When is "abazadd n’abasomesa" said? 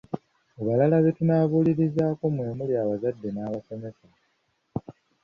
2.83-4.05